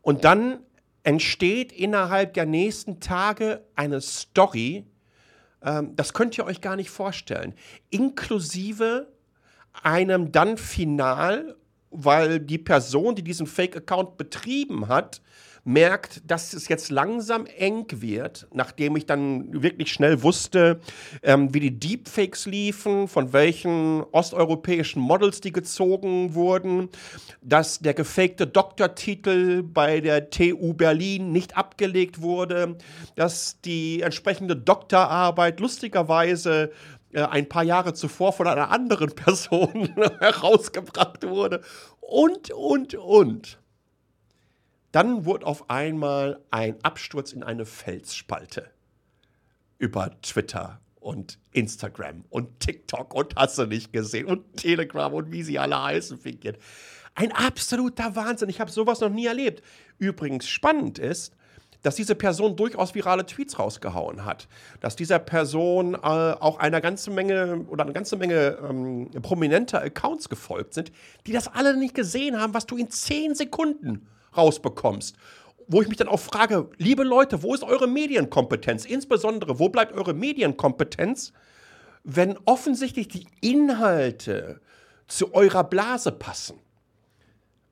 Und 0.02 0.25
dann 0.25 0.61
entsteht 1.02 1.73
innerhalb 1.73 2.35
der 2.35 2.47
nächsten 2.47 3.00
Tage 3.00 3.64
eine 3.75 4.00
Story, 4.00 4.85
ähm, 5.62 5.95
das 5.97 6.12
könnt 6.12 6.37
ihr 6.38 6.45
euch 6.45 6.61
gar 6.61 6.76
nicht 6.76 6.90
vorstellen, 6.90 7.54
inklusive 7.90 9.12
einem 9.83 10.33
dann 10.33 10.57
final 10.57 11.57
weil 11.90 12.38
die 12.38 12.59
Person, 12.59 13.14
die 13.16 13.25
diesen 13.25 13.47
Fake-Account 13.47 14.16
betrieben 14.16 14.88
hat, 14.88 15.21
merkt, 15.64 16.23
dass 16.31 16.52
es 16.52 16.69
jetzt 16.69 16.90
langsam 16.90 17.47
eng 17.47 17.87
wird, 17.90 18.47
nachdem 18.52 18.97
ich 18.97 19.07
dann 19.07 19.62
wirklich 19.62 19.93
schnell 19.93 20.23
wusste, 20.23 20.81
ähm, 21.23 21.52
wie 21.55 21.61
die 21.61 21.79
Deepfakes 21.79 22.47
liefen, 22.47 23.09
von 23.09 23.33
welchen 23.33 24.02
osteuropäischen 24.12 25.02
Models 25.02 25.40
die 25.40 25.52
gezogen 25.52 26.35
wurden, 26.35 26.88
dass 27.43 27.81
der 27.81 27.95
gefakte 27.95 28.47
Doktortitel 28.47 29.62
bei 29.62 30.00
der 30.00 30.31
TU 30.31 30.75
Berlin 30.75 31.33
nicht 31.33 31.57
abgelegt 31.57 32.21
wurde, 32.21 32.76
dass 33.17 33.61
die 33.61 34.02
entsprechende 34.02 34.57
Doktorarbeit 34.57 35.61
lustigerweise 35.61 36.73
äh, 37.12 37.23
ein 37.23 37.49
paar 37.49 37.64
Jahre 37.64 37.95
zuvor 37.95 38.33
von 38.33 38.47
einer 38.47 38.71
anderen 38.71 39.11
Person 39.14 39.95
herausgebracht 40.21 41.26
wurde 41.26 41.62
und, 42.00 42.50
und, 42.50 42.95
und. 42.95 43.60
Dann 44.92 45.25
wurde 45.25 45.47
auf 45.47 45.70
einmal 45.70 46.40
ein 46.50 46.82
Absturz 46.82 47.32
in 47.32 47.42
eine 47.42 47.64
Felsspalte 47.64 48.70
über 49.78 50.11
Twitter 50.20 50.80
und 51.00 51.38
Instagram 51.52 52.25
und 52.28 52.61
TikTok 52.61 53.14
und 53.14 53.37
hast 53.37 53.59
du 53.59 53.66
nicht 53.66 53.92
gesehen 53.92 54.26
und 54.26 54.56
Telegram 54.56 55.12
und 55.12 55.32
wie 55.32 55.42
sie 55.42 55.59
alle 55.59 55.82
heißen, 55.82 56.18
Finkchen. 56.18 56.56
Ein 57.14 57.32
absoluter 57.32 58.14
Wahnsinn. 58.14 58.49
Ich 58.49 58.61
habe 58.61 58.70
sowas 58.70 59.00
noch 59.00 59.09
nie 59.09 59.26
erlebt. 59.26 59.62
Übrigens 59.99 60.49
spannend 60.49 60.99
ist, 60.99 61.35
dass 61.82 61.94
diese 61.94 62.14
Person 62.14 62.56
durchaus 62.56 62.94
virale 62.94 63.25
Tweets 63.25 63.59
rausgehauen 63.59 64.25
hat, 64.25 64.49
dass 64.80 64.97
dieser 64.97 65.18
Person 65.18 65.94
äh, 65.94 65.99
auch 65.99 66.59
eine 66.59 66.80
ganze 66.80 67.11
Menge 67.11 67.64
oder 67.68 67.85
eine 67.85 67.94
ganze 67.94 68.16
Menge 68.16 68.59
ähm, 68.68 69.11
prominenter 69.23 69.80
Accounts 69.80 70.28
gefolgt 70.28 70.75
sind, 70.75 70.92
die 71.26 71.32
das 71.32 71.49
alle 71.49 71.76
nicht 71.76 71.94
gesehen 71.94 72.38
haben, 72.38 72.52
was 72.52 72.66
du 72.66 72.76
in 72.76 72.90
zehn 72.90 73.35
Sekunden 73.35 74.06
rausbekommst. 74.37 75.16
Wo 75.66 75.82
ich 75.82 75.88
mich 75.88 75.96
dann 75.96 76.08
auch 76.08 76.20
frage, 76.20 76.68
liebe 76.78 77.04
Leute, 77.04 77.42
wo 77.42 77.54
ist 77.54 77.62
eure 77.62 77.87
Medienkompetenz? 77.87 78.84
Insbesondere, 78.84 79.58
wo 79.58 79.68
bleibt 79.68 79.92
eure 79.92 80.14
Medienkompetenz, 80.14 81.32
wenn 82.02 82.37
offensichtlich 82.44 83.08
die 83.08 83.26
Inhalte 83.40 84.60
zu 85.06 85.32
eurer 85.34 85.64
Blase 85.64 86.12
passen? 86.12 86.58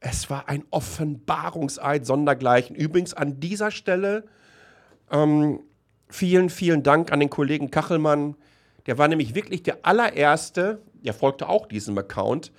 Es 0.00 0.30
war 0.30 0.48
ein 0.48 0.64
Offenbarungseid 0.70 2.06
sondergleichen. 2.06 2.76
Übrigens 2.76 3.14
an 3.14 3.40
dieser 3.40 3.72
Stelle 3.72 4.24
ähm, 5.10 5.60
vielen, 6.08 6.50
vielen 6.50 6.82
Dank 6.82 7.12
an 7.12 7.20
den 7.20 7.30
Kollegen 7.30 7.70
Kachelmann. 7.70 8.36
Der 8.86 8.98
war 8.98 9.08
nämlich 9.08 9.34
wirklich 9.34 9.62
der 9.62 9.78
allererste, 9.82 10.82
der 10.94 11.14
folgte 11.14 11.48
auch 11.48 11.66
diesem 11.66 11.98
Account, 11.98 12.52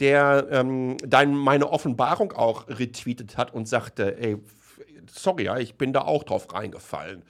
der 0.00 0.46
ähm, 0.50 0.96
dein, 1.06 1.34
meine 1.34 1.70
Offenbarung 1.70 2.32
auch 2.32 2.68
retweetet 2.68 3.36
hat 3.36 3.54
und 3.54 3.68
sagte, 3.68 4.18
ey, 4.18 4.38
sorry, 5.10 5.44
ja, 5.44 5.58
ich 5.58 5.76
bin 5.76 5.92
da 5.92 6.02
auch 6.02 6.24
drauf 6.24 6.52
reingefallen. 6.52 7.22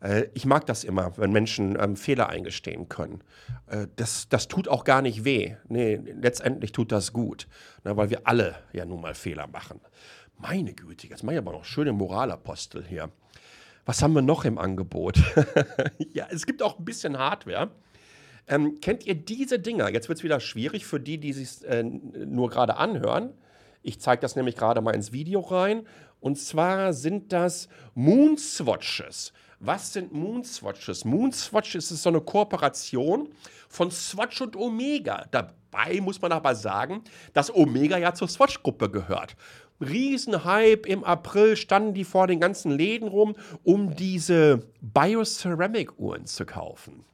Äh, 0.00 0.28
ich 0.34 0.44
mag 0.46 0.66
das 0.66 0.84
immer, 0.84 1.16
wenn 1.16 1.32
Menschen 1.32 1.76
ähm, 1.80 1.96
Fehler 1.96 2.28
eingestehen 2.28 2.88
können. 2.88 3.22
Äh, 3.66 3.86
das, 3.96 4.28
das 4.28 4.48
tut 4.48 4.68
auch 4.68 4.84
gar 4.84 5.02
nicht 5.02 5.24
weh. 5.24 5.56
Nee, 5.68 5.96
letztendlich 5.96 6.72
tut 6.72 6.92
das 6.92 7.12
gut, 7.12 7.46
ne, 7.84 7.96
weil 7.96 8.10
wir 8.10 8.26
alle 8.26 8.56
ja 8.72 8.84
nun 8.84 9.00
mal 9.00 9.14
Fehler 9.14 9.46
machen. 9.46 9.80
Meine 10.36 10.72
Güte, 10.72 11.08
jetzt 11.08 11.24
mache 11.24 11.34
ich 11.34 11.38
aber 11.38 11.52
noch 11.52 11.64
schöne 11.64 11.92
Moralapostel 11.92 12.84
hier. 12.84 13.10
Was 13.86 14.02
haben 14.02 14.12
wir 14.12 14.22
noch 14.22 14.44
im 14.44 14.58
Angebot? 14.58 15.18
ja, 16.12 16.26
es 16.30 16.46
gibt 16.46 16.62
auch 16.62 16.78
ein 16.78 16.84
bisschen 16.84 17.18
Hardware. 17.18 17.70
Ähm, 18.48 18.80
kennt 18.80 19.06
ihr 19.06 19.14
diese 19.14 19.58
Dinger? 19.58 19.90
Jetzt 19.90 20.08
wird 20.08 20.18
es 20.18 20.24
wieder 20.24 20.40
schwierig 20.40 20.86
für 20.86 20.98
die, 20.98 21.18
die 21.18 21.32
sich 21.32 21.64
äh, 21.66 21.82
nur 21.82 22.48
gerade 22.50 22.76
anhören. 22.76 23.32
Ich 23.82 24.00
zeige 24.00 24.20
das 24.20 24.36
nämlich 24.36 24.56
gerade 24.56 24.80
mal 24.80 24.94
ins 24.94 25.12
Video 25.12 25.40
rein. 25.40 25.86
Und 26.20 26.38
zwar 26.38 26.92
sind 26.92 27.32
das 27.32 27.68
Moonswatches. 27.94 29.32
Was 29.60 29.92
sind 29.92 30.12
Moonswatches? 30.12 31.04
Moonswatches 31.04 31.90
ist 31.90 32.02
so 32.02 32.08
eine 32.08 32.20
Kooperation 32.20 33.28
von 33.68 33.90
Swatch 33.90 34.40
und 34.40 34.56
Omega. 34.56 35.26
Dabei 35.30 36.00
muss 36.00 36.20
man 36.20 36.32
aber 36.32 36.54
sagen, 36.54 37.02
dass 37.32 37.54
Omega 37.54 37.98
ja 37.98 38.14
zur 38.14 38.28
Swatch-Gruppe 38.28 38.90
gehört. 38.90 39.36
Riesenhype. 39.80 40.88
Im 40.88 41.04
April 41.04 41.56
standen 41.56 41.94
die 41.94 42.04
vor 42.04 42.26
den 42.26 42.40
ganzen 42.40 42.72
Läden 42.72 43.08
rum, 43.08 43.36
um 43.62 43.94
diese 43.94 44.62
Bioceramic-Uhren 44.80 46.26
zu 46.26 46.46
kaufen. 46.46 47.04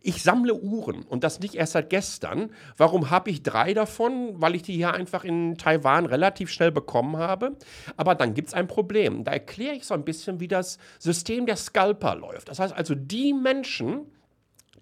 Ich 0.00 0.22
sammle 0.22 0.54
Uhren 0.54 1.02
und 1.02 1.24
das 1.24 1.40
nicht 1.40 1.56
erst 1.56 1.72
seit 1.72 1.90
gestern. 1.90 2.52
Warum 2.76 3.10
habe 3.10 3.30
ich 3.30 3.42
drei 3.42 3.74
davon? 3.74 4.40
Weil 4.40 4.54
ich 4.54 4.62
die 4.62 4.74
hier 4.74 4.92
einfach 4.94 5.24
in 5.24 5.58
Taiwan 5.58 6.06
relativ 6.06 6.50
schnell 6.50 6.70
bekommen 6.70 7.16
habe. 7.16 7.56
Aber 7.96 8.14
dann 8.14 8.34
gibt 8.34 8.48
es 8.48 8.54
ein 8.54 8.68
Problem. 8.68 9.24
Da 9.24 9.32
erkläre 9.32 9.74
ich 9.74 9.84
so 9.84 9.94
ein 9.94 10.04
bisschen, 10.04 10.38
wie 10.38 10.48
das 10.48 10.78
System 10.98 11.46
der 11.46 11.56
Scalper 11.56 12.14
läuft. 12.14 12.48
Das 12.48 12.60
heißt 12.60 12.74
also, 12.74 12.94
die 12.94 13.32
Menschen, 13.32 14.06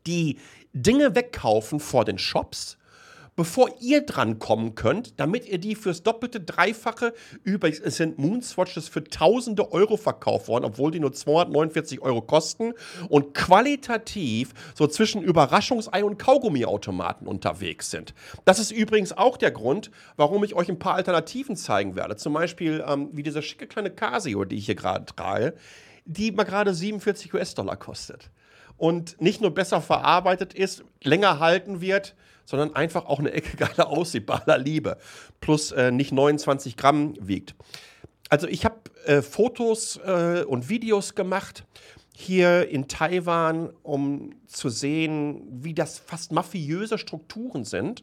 die 0.06 0.38
Dinge 0.74 1.14
wegkaufen 1.14 1.80
vor 1.80 2.04
den 2.04 2.18
Shops, 2.18 2.76
bevor 3.36 3.70
ihr 3.80 4.04
dran 4.04 4.38
kommen 4.38 4.74
könnt, 4.74 5.20
damit 5.20 5.46
ihr 5.46 5.58
die 5.58 5.74
fürs 5.74 6.02
doppelte, 6.02 6.40
dreifache, 6.40 7.12
über 7.44 7.68
es 7.68 7.96
sind 7.96 8.18
Moonswatches 8.18 8.88
für 8.88 9.04
tausende 9.04 9.70
Euro 9.72 9.96
verkauft 9.96 10.48
worden, 10.48 10.64
obwohl 10.64 10.90
die 10.90 11.00
nur 11.00 11.12
249 11.12 12.00
Euro 12.00 12.22
kosten 12.22 12.72
und 13.08 13.34
qualitativ 13.34 14.54
so 14.74 14.86
zwischen 14.86 15.22
Überraschungsei 15.22 16.02
und 16.02 16.18
Kaugummiautomaten 16.18 17.26
unterwegs 17.26 17.90
sind. 17.90 18.14
Das 18.46 18.58
ist 18.58 18.70
übrigens 18.70 19.12
auch 19.12 19.36
der 19.36 19.50
Grund, 19.50 19.90
warum 20.16 20.42
ich 20.42 20.54
euch 20.54 20.70
ein 20.70 20.78
paar 20.78 20.94
Alternativen 20.94 21.56
zeigen 21.56 21.94
werde. 21.94 22.16
Zum 22.16 22.32
Beispiel 22.32 22.82
ähm, 22.86 23.10
wie 23.12 23.22
diese 23.22 23.42
schicke 23.42 23.66
kleine 23.66 23.90
Casio, 23.90 24.44
die 24.44 24.56
ich 24.56 24.66
hier 24.66 24.74
gerade 24.74 25.04
trage, 25.04 25.54
die 26.06 26.32
mal 26.32 26.44
gerade 26.44 26.72
47 26.72 27.34
US-Dollar 27.34 27.76
kostet. 27.76 28.30
Und 28.78 29.20
nicht 29.20 29.40
nur 29.40 29.52
besser 29.54 29.80
verarbeitet 29.80 30.54
ist, 30.54 30.84
länger 31.02 31.40
halten 31.40 31.80
wird, 31.80 32.14
sondern 32.46 32.74
einfach 32.74 33.04
auch 33.04 33.18
eine 33.18 33.32
Ecke 33.32 33.56
geiler 33.58 33.88
aussieht, 33.88 34.24
bei 34.24 34.36
aller 34.36 34.56
Liebe. 34.56 34.96
Plus 35.40 35.72
äh, 35.72 35.90
nicht 35.90 36.12
29 36.12 36.78
Gramm 36.78 37.14
wiegt. 37.20 37.54
Also 38.30 38.48
ich 38.48 38.64
habe 38.64 38.76
äh, 39.04 39.20
Fotos 39.20 40.00
äh, 40.04 40.44
und 40.44 40.70
Videos 40.70 41.14
gemacht 41.14 41.64
hier 42.14 42.68
in 42.70 42.88
Taiwan, 42.88 43.70
um 43.82 44.34
zu 44.46 44.70
sehen, 44.70 45.42
wie 45.50 45.74
das 45.74 45.98
fast 45.98 46.32
mafiöse 46.32 46.96
Strukturen 46.96 47.64
sind 47.64 48.02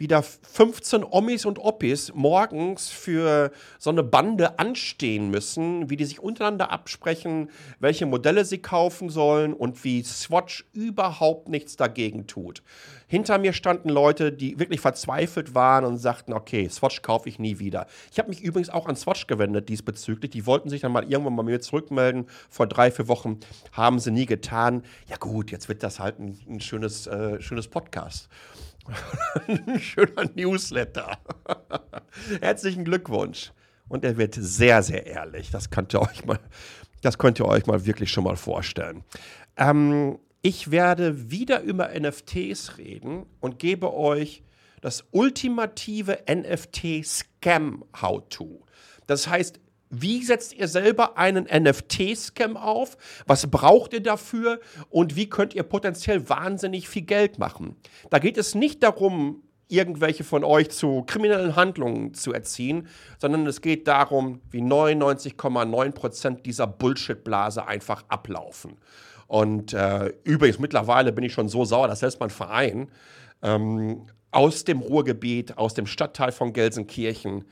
wieder 0.00 0.22
15 0.22 1.04
Omis 1.04 1.44
und 1.44 1.58
Oppis 1.58 2.12
morgens 2.14 2.88
für 2.88 3.52
so 3.78 3.90
eine 3.90 4.02
Bande 4.02 4.58
anstehen 4.58 5.30
müssen, 5.30 5.90
wie 5.90 5.96
die 5.96 6.06
sich 6.06 6.20
untereinander 6.20 6.72
absprechen, 6.72 7.50
welche 7.78 8.06
Modelle 8.06 8.46
sie 8.46 8.58
kaufen 8.58 9.10
sollen 9.10 9.52
und 9.52 9.84
wie 9.84 10.02
Swatch 10.02 10.64
überhaupt 10.72 11.50
nichts 11.50 11.76
dagegen 11.76 12.26
tut. 12.26 12.62
Hinter 13.06 13.38
mir 13.38 13.52
standen 13.52 13.90
Leute, 13.90 14.32
die 14.32 14.58
wirklich 14.58 14.80
verzweifelt 14.80 15.54
waren 15.54 15.84
und 15.84 15.98
sagten, 15.98 16.32
okay, 16.32 16.68
Swatch 16.68 17.02
kaufe 17.02 17.28
ich 17.28 17.38
nie 17.38 17.58
wieder. 17.58 17.86
Ich 18.10 18.18
habe 18.18 18.30
mich 18.30 18.40
übrigens 18.40 18.70
auch 18.70 18.86
an 18.86 18.96
Swatch 18.96 19.26
gewendet 19.26 19.68
diesbezüglich. 19.68 20.30
Die 20.30 20.46
wollten 20.46 20.70
sich 20.70 20.80
dann 20.80 20.92
mal 20.92 21.04
irgendwann 21.04 21.34
mal 21.34 21.42
mir 21.42 21.60
zurückmelden. 21.60 22.26
Vor 22.48 22.66
drei, 22.68 22.90
vier 22.90 23.08
Wochen 23.08 23.40
haben 23.72 23.98
sie 23.98 24.12
nie 24.12 24.26
getan. 24.26 24.82
Ja 25.08 25.16
gut, 25.16 25.50
jetzt 25.50 25.68
wird 25.68 25.82
das 25.82 26.00
halt 26.00 26.20
ein, 26.20 26.38
ein 26.48 26.60
schönes, 26.60 27.06
äh, 27.06 27.40
schönes 27.42 27.68
Podcast. 27.68 28.28
Ein 29.46 29.80
schöner 29.80 30.28
Newsletter. 30.34 31.18
Herzlichen 32.40 32.84
Glückwunsch. 32.84 33.52
Und 33.88 34.04
er 34.04 34.16
wird 34.16 34.34
sehr, 34.38 34.82
sehr 34.82 35.06
ehrlich. 35.06 35.50
Das 35.50 35.70
könnt 35.70 35.94
ihr 35.94 36.02
euch 36.02 36.24
mal, 36.24 36.40
das 37.02 37.18
könnt 37.18 37.38
ihr 37.40 37.46
euch 37.46 37.66
mal 37.66 37.86
wirklich 37.86 38.10
schon 38.10 38.24
mal 38.24 38.36
vorstellen. 38.36 39.04
Ähm, 39.56 40.18
ich 40.42 40.70
werde 40.70 41.30
wieder 41.30 41.60
über 41.60 41.90
NFTs 41.98 42.78
reden 42.78 43.26
und 43.40 43.58
gebe 43.58 43.92
euch 43.92 44.42
das 44.80 45.04
ultimative 45.10 46.20
NFT-Scam-How-To. 46.30 48.64
Das 49.06 49.28
heißt, 49.28 49.60
wie 49.90 50.22
setzt 50.22 50.54
ihr 50.54 50.68
selber 50.68 51.18
einen 51.18 51.44
NFT-Scam 51.44 52.56
auf? 52.56 52.96
Was 53.26 53.48
braucht 53.48 53.92
ihr 53.92 54.02
dafür? 54.02 54.60
Und 54.88 55.16
wie 55.16 55.28
könnt 55.28 55.54
ihr 55.54 55.64
potenziell 55.64 56.28
wahnsinnig 56.28 56.88
viel 56.88 57.02
Geld 57.02 57.38
machen? 57.38 57.76
Da 58.08 58.20
geht 58.20 58.38
es 58.38 58.54
nicht 58.54 58.82
darum, 58.84 59.42
irgendwelche 59.66 60.24
von 60.24 60.44
euch 60.44 60.70
zu 60.70 61.02
kriminellen 61.06 61.56
Handlungen 61.56 62.14
zu 62.14 62.32
erziehen, 62.32 62.88
sondern 63.18 63.46
es 63.46 63.60
geht 63.60 63.86
darum, 63.86 64.40
wie 64.50 64.60
99,9 64.60 65.92
Prozent 65.92 66.46
dieser 66.46 66.66
Bullshit-Blase 66.66 67.66
einfach 67.66 68.04
ablaufen. 68.08 68.76
Und 69.26 69.72
äh, 69.72 70.12
übrigens, 70.24 70.58
mittlerweile 70.58 71.12
bin 71.12 71.24
ich 71.24 71.32
schon 71.32 71.48
so 71.48 71.64
sauer, 71.64 71.86
dass 71.86 72.00
selbst 72.00 72.18
mein 72.18 72.30
Verein 72.30 72.90
ähm, 73.42 74.06
aus 74.32 74.64
dem 74.64 74.80
Ruhrgebiet, 74.80 75.56
aus 75.56 75.74
dem 75.74 75.86
Stadtteil 75.86 76.32
von 76.32 76.52
Gelsenkirchen, 76.52 77.44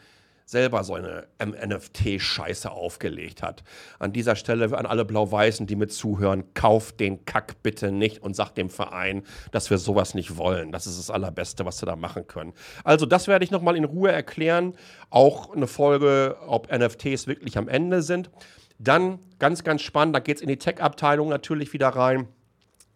selber 0.49 0.83
so 0.83 0.95
eine 0.95 1.27
NFT-Scheiße 1.39 2.71
aufgelegt 2.71 3.43
hat. 3.43 3.63
An 3.99 4.15
dieser 4.15 4.35
Stelle 4.35 4.77
an 4.77 4.87
alle 4.87 5.05
Blau-Weißen, 5.05 5.67
die 5.67 5.77
mir 5.77 5.89
zuhören, 5.89 6.55
kauft 6.55 7.01
den 7.01 7.27
Kack 7.27 7.63
bitte 7.63 7.93
nicht 7.93 8.23
und 8.23 8.35
sagt 8.35 8.57
dem 8.57 8.71
Verein, 8.71 9.25
dass 9.53 9.69
wir 9.69 9.77
sowas 9.77 10.15
nicht 10.15 10.39
wollen. 10.39 10.73
Das 10.73 10.87
ist 10.87 10.99
das 10.99 11.11
Allerbeste, 11.11 11.67
was 11.67 11.83
wir 11.83 11.87
da 11.87 11.97
machen 11.97 12.27
können. 12.27 12.55
Also, 12.83 13.05
das 13.05 13.29
werde 13.29 13.45
ich 13.45 13.51
nochmal 13.51 13.77
in 13.77 13.85
Ruhe 13.85 14.11
erklären. 14.11 14.73
Auch 15.11 15.55
eine 15.55 15.67
Folge, 15.67 16.37
ob 16.47 16.73
NFTs 16.73 17.27
wirklich 17.27 17.59
am 17.59 17.69
Ende 17.69 18.01
sind. 18.01 18.31
Dann 18.79 19.19
ganz, 19.39 19.65
ganz 19.65 19.83
spannend, 19.83 20.17
da 20.17 20.21
geht 20.21 20.37
es 20.37 20.43
in 20.43 20.49
die 20.49 20.57
Tech-Abteilung 20.57 21.29
natürlich 21.29 21.75
wieder 21.75 21.89
rein. 21.89 22.27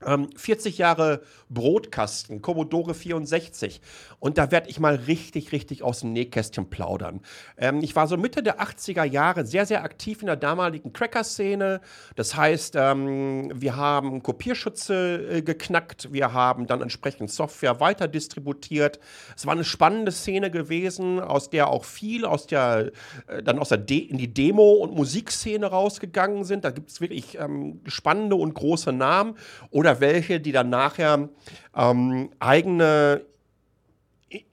40 0.02 0.74
ähm, 0.74 0.80
Jahre 0.80 1.22
Brotkasten, 1.48 2.42
Commodore 2.42 2.94
64. 2.94 3.80
Und 4.18 4.38
da 4.38 4.50
werde 4.50 4.70
ich 4.70 4.80
mal 4.80 4.94
richtig, 4.94 5.52
richtig 5.52 5.82
aus 5.82 6.00
dem 6.00 6.12
Nähkästchen 6.12 6.70
plaudern. 6.70 7.20
Ähm, 7.56 7.80
ich 7.82 7.94
war 7.96 8.06
so 8.06 8.16
Mitte 8.16 8.42
der 8.42 8.60
80er 8.60 9.04
Jahre 9.04 9.44
sehr, 9.44 9.66
sehr 9.66 9.82
aktiv 9.82 10.22
in 10.22 10.26
der 10.26 10.36
damaligen 10.36 10.92
Cracker-Szene. 10.92 11.80
Das 12.16 12.36
heißt, 12.36 12.74
ähm, 12.76 13.52
wir 13.54 13.76
haben 13.76 14.22
Kopierschütze 14.22 15.38
äh, 15.38 15.42
geknackt, 15.42 16.12
wir 16.12 16.32
haben 16.32 16.66
dann 16.66 16.82
entsprechend 16.82 17.30
Software 17.30 17.80
weiter 17.80 18.08
distributiert. 18.08 19.00
Es 19.36 19.46
war 19.46 19.52
eine 19.52 19.64
spannende 19.64 20.12
Szene 20.12 20.50
gewesen, 20.50 21.20
aus 21.20 21.50
der 21.50 21.68
auch 21.68 21.84
viel 21.84 22.24
aus 22.24 22.46
der, 22.46 22.92
äh, 23.26 23.42
dann 23.42 23.58
aus 23.58 23.68
der 23.70 23.78
De 23.78 23.98
in 23.98 24.18
die 24.18 24.32
Demo- 24.32 24.74
und 24.74 24.94
Musikszene 24.94 25.66
rausgegangen 25.66 26.44
sind. 26.44 26.64
Da 26.64 26.70
gibt 26.70 26.90
es 26.90 27.00
wirklich 27.00 27.38
ähm, 27.38 27.80
spannende 27.86 28.36
und 28.36 28.54
große 28.54 28.92
Namen. 28.92 29.34
Oder 29.70 29.91
oder 29.92 30.00
welche, 30.00 30.40
die 30.40 30.52
dann 30.52 30.70
nachher 30.70 31.28
ähm, 31.76 32.30
eigene 32.38 33.22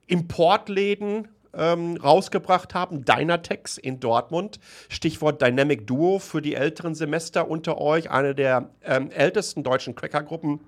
Importläden 0.07 1.27
ähm, 1.53 1.97
rausgebracht 1.97 2.73
haben. 2.73 3.05
Dynatex 3.05 3.77
in 3.77 3.99
Dortmund. 3.99 4.59
Stichwort 4.89 5.41
Dynamic 5.41 5.87
Duo 5.87 6.19
für 6.19 6.41
die 6.41 6.55
älteren 6.55 6.95
Semester 6.95 7.49
unter 7.49 7.79
euch. 7.79 8.11
Eine 8.11 8.35
der 8.35 8.69
ähm, 8.83 9.11
ältesten 9.11 9.63
deutschen 9.63 9.95
Crackergruppen. 9.95 10.59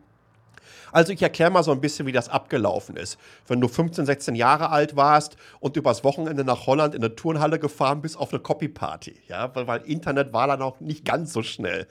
Also 0.93 1.13
ich 1.13 1.21
erkläre 1.21 1.51
mal 1.51 1.63
so 1.63 1.71
ein 1.71 1.79
bisschen, 1.79 2.05
wie 2.05 2.11
das 2.11 2.27
abgelaufen 2.27 2.97
ist. 2.97 3.17
Wenn 3.47 3.61
du 3.61 3.69
15, 3.69 4.05
16 4.05 4.35
Jahre 4.35 4.69
alt 4.71 4.97
warst 4.97 5.37
und 5.61 5.77
übers 5.77 6.03
Wochenende 6.03 6.43
nach 6.43 6.67
Holland 6.67 6.95
in 6.95 7.01
eine 7.01 7.15
Turnhalle 7.15 7.59
gefahren 7.59 8.01
bist 8.01 8.17
auf 8.17 8.33
eine 8.33 8.41
Copyparty, 8.41 9.15
ja, 9.29 9.55
weil, 9.55 9.67
weil 9.67 9.81
Internet 9.83 10.33
war 10.33 10.47
da 10.47 10.57
noch 10.57 10.81
nicht 10.81 11.05
ganz 11.05 11.31
so 11.31 11.43
schnell 11.43 11.87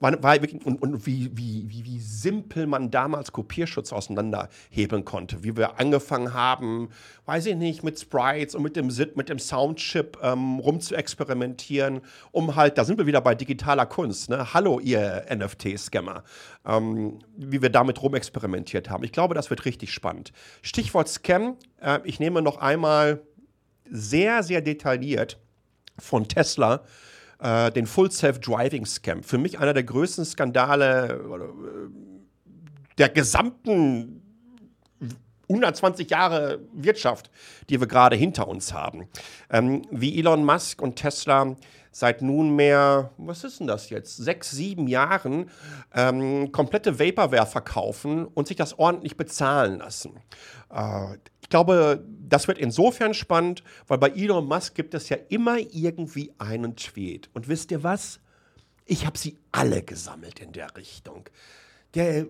war, 0.00 0.22
war 0.22 0.36
und, 0.64 0.82
und 0.82 1.06
wie, 1.06 1.30
wie, 1.36 1.64
wie, 1.68 1.84
wie 1.84 2.00
simpel 2.00 2.66
man 2.66 2.90
damals 2.90 3.32
Kopierschutz 3.32 3.92
auseinanderhebeln 3.92 5.04
konnte. 5.04 5.44
Wie 5.44 5.56
wir 5.56 5.78
angefangen 5.78 6.34
haben, 6.34 6.88
weiß 7.26 7.46
ich 7.46 7.56
nicht, 7.56 7.84
mit 7.84 8.00
Sprites 8.00 8.54
und 8.54 8.62
mit 8.62 8.76
dem 8.76 8.90
mit 9.14 9.28
dem 9.28 9.38
Soundchip 9.38 10.18
ähm, 10.22 10.58
rum 10.58 10.80
zu 10.80 10.94
experimentieren, 10.94 12.00
um 12.32 12.56
halt, 12.56 12.78
da 12.78 12.84
sind 12.84 12.98
wir 12.98 13.06
wieder 13.06 13.20
bei 13.20 13.34
digitaler 13.34 13.86
Kunst, 13.86 14.30
ne? 14.30 14.52
Hallo, 14.52 14.80
ihr 14.80 15.26
NFT-Scammer. 15.30 16.24
Ähm, 16.66 17.18
wie 17.36 17.62
wir 17.62 17.70
damit 17.70 18.02
rumexperimentiert 18.02 18.90
haben. 18.90 19.04
Ich 19.04 19.12
glaube, 19.12 19.34
das 19.34 19.50
wird 19.50 19.64
richtig 19.64 19.92
spannend. 19.92 20.32
Stichwort 20.62 21.08
Scam. 21.08 21.56
Äh, 21.80 22.00
ich 22.04 22.20
nehme 22.20 22.42
noch 22.42 22.56
einmal 22.56 23.20
sehr, 23.90 24.42
sehr 24.42 24.60
detailliert 24.60 25.38
von 25.98 26.26
Tesla 26.26 26.84
äh, 27.40 27.70
den 27.70 27.86
Full 27.86 28.10
Self-Driving 28.10 28.86
Scam. 28.86 29.22
Für 29.22 29.38
mich 29.38 29.58
einer 29.58 29.74
der 29.74 29.84
größten 29.84 30.24
Skandale 30.24 31.08
äh, 31.08 32.98
der 32.98 33.08
gesamten 33.08 34.22
120 35.48 36.10
Jahre 36.10 36.60
Wirtschaft, 36.72 37.30
die 37.68 37.80
wir 37.80 37.88
gerade 37.88 38.14
hinter 38.14 38.46
uns 38.46 38.72
haben. 38.72 39.08
Ähm, 39.50 39.82
wie 39.90 40.18
Elon 40.18 40.44
Musk 40.44 40.80
und 40.80 40.96
Tesla 40.96 41.56
seit 41.90 42.22
nunmehr, 42.22 43.10
was 43.16 43.42
ist 43.42 43.58
denn 43.58 43.66
das 43.66 43.90
jetzt, 43.90 44.16
sechs, 44.16 44.52
sieben 44.52 44.86
Jahren 44.86 45.50
ähm, 45.92 46.52
komplette 46.52 47.00
Vaporware 47.00 47.46
verkaufen 47.46 48.26
und 48.26 48.46
sich 48.46 48.56
das 48.56 48.78
ordentlich 48.78 49.16
bezahlen 49.16 49.78
lassen. 49.78 50.20
Äh, 50.72 51.16
glaube, 51.50 52.04
das 52.28 52.48
wird 52.48 52.58
insofern 52.58 53.12
spannend, 53.12 53.62
weil 53.86 53.98
bei 53.98 54.08
Elon 54.08 54.46
Musk 54.46 54.74
gibt 54.74 54.94
es 54.94 55.08
ja 55.08 55.18
immer 55.28 55.58
irgendwie 55.58 56.32
einen 56.38 56.76
Tweet. 56.76 57.28
Und 57.34 57.48
wisst 57.48 57.70
ihr 57.70 57.82
was? 57.82 58.20
Ich 58.86 59.04
habe 59.04 59.18
sie 59.18 59.36
alle 59.52 59.82
gesammelt 59.82 60.40
in 60.40 60.52
der 60.52 60.74
Richtung. 60.76 61.28
Der, 61.94 62.26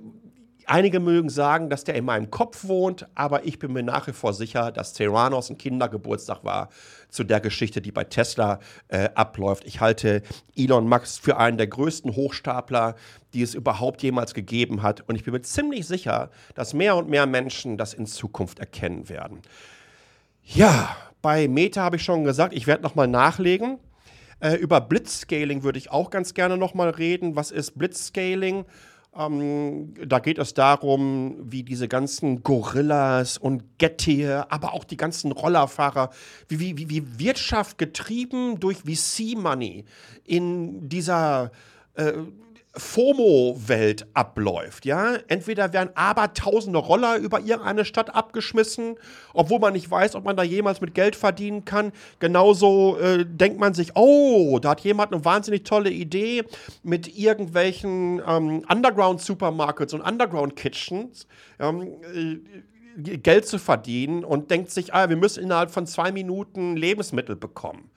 Einige 0.70 1.00
mögen 1.00 1.30
sagen, 1.30 1.68
dass 1.68 1.82
der 1.82 1.96
in 1.96 2.04
meinem 2.04 2.30
Kopf 2.30 2.62
wohnt, 2.68 3.08
aber 3.16 3.44
ich 3.44 3.58
bin 3.58 3.72
mir 3.72 3.82
nach 3.82 4.06
wie 4.06 4.12
vor 4.12 4.32
sicher, 4.32 4.70
dass 4.70 4.92
Terranos 4.92 5.50
ein 5.50 5.58
Kindergeburtstag 5.58 6.44
war 6.44 6.68
zu 7.08 7.24
der 7.24 7.40
Geschichte, 7.40 7.80
die 7.82 7.90
bei 7.90 8.04
Tesla 8.04 8.60
äh, 8.86 9.08
abläuft. 9.16 9.64
Ich 9.66 9.80
halte 9.80 10.22
Elon 10.54 10.88
Musk 10.88 11.24
für 11.24 11.38
einen 11.38 11.58
der 11.58 11.66
größten 11.66 12.14
Hochstapler, 12.14 12.94
die 13.34 13.42
es 13.42 13.54
überhaupt 13.54 14.00
jemals 14.04 14.32
gegeben 14.32 14.80
hat. 14.80 15.00
Und 15.08 15.16
ich 15.16 15.24
bin 15.24 15.34
mir 15.34 15.42
ziemlich 15.42 15.88
sicher, 15.88 16.30
dass 16.54 16.72
mehr 16.72 16.94
und 16.94 17.08
mehr 17.08 17.26
Menschen 17.26 17.76
das 17.76 17.92
in 17.92 18.06
Zukunft 18.06 18.60
erkennen 18.60 19.08
werden. 19.08 19.40
Ja, 20.44 20.96
bei 21.20 21.48
Meta 21.48 21.82
habe 21.82 21.96
ich 21.96 22.04
schon 22.04 22.22
gesagt, 22.22 22.54
ich 22.54 22.68
werde 22.68 22.84
nochmal 22.84 23.08
nachlegen. 23.08 23.80
Äh, 24.38 24.54
über 24.54 24.80
Blitzscaling 24.80 25.64
würde 25.64 25.80
ich 25.80 25.90
auch 25.90 26.10
ganz 26.10 26.32
gerne 26.32 26.56
nochmal 26.56 26.90
reden. 26.90 27.34
Was 27.34 27.50
ist 27.50 27.76
Blitzscaling? 27.76 28.66
Ähm, 29.16 29.94
da 30.06 30.20
geht 30.20 30.38
es 30.38 30.54
darum, 30.54 31.36
wie 31.42 31.64
diese 31.64 31.88
ganzen 31.88 32.42
Gorillas 32.42 33.38
und 33.38 33.78
Gettier, 33.78 34.46
aber 34.50 34.72
auch 34.72 34.84
die 34.84 34.96
ganzen 34.96 35.32
Rollerfahrer, 35.32 36.10
wie, 36.48 36.76
wie, 36.78 36.88
wie 36.88 37.18
Wirtschaft 37.18 37.76
getrieben 37.78 38.60
durch 38.60 38.78
VC-Money 38.78 39.84
in 40.24 40.88
dieser 40.88 41.50
äh, 41.94 42.12
FOMO-Welt 42.72 44.06
abläuft. 44.14 44.86
Ja? 44.86 45.16
Entweder 45.26 45.72
werden 45.72 45.90
abertausende 45.94 46.78
Roller 46.78 47.16
über 47.16 47.40
irgendeine 47.40 47.84
Stadt 47.84 48.14
abgeschmissen, 48.14 48.96
obwohl 49.34 49.58
man 49.58 49.72
nicht 49.72 49.90
weiß, 49.90 50.14
ob 50.14 50.24
man 50.24 50.36
da 50.36 50.42
jemals 50.42 50.80
mit 50.80 50.94
Geld 50.94 51.16
verdienen 51.16 51.64
kann. 51.64 51.92
Genauso 52.20 52.96
äh, 52.98 53.26
denkt 53.26 53.58
man 53.58 53.74
sich, 53.74 53.96
oh, 53.96 54.58
da 54.60 54.70
hat 54.70 54.80
jemand 54.82 55.12
eine 55.12 55.24
wahnsinnig 55.24 55.64
tolle 55.64 55.90
Idee 55.90 56.44
mit 56.82 57.18
irgendwelchen 57.18 58.22
ähm, 58.26 58.64
Underground-Supermarkets 58.68 59.94
und 59.94 60.02
Underground-Kitchens. 60.02 61.26
Ähm, 61.58 61.82
äh, 62.14 62.38
Geld 62.96 63.47
zu 63.47 63.58
verdienen 63.58 64.25
und 64.25 64.50
denkt 64.50 64.71
sich, 64.71 64.92
ah, 64.92 65.08
wir 65.08 65.16
müssen 65.16 65.42
innerhalb 65.42 65.71
von 65.71 65.86
zwei 65.86 66.12
Minuten 66.12 66.76
Lebensmittel 66.76 67.36
bekommen. 67.36 67.90